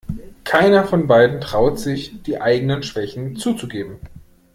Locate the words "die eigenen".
2.23-2.81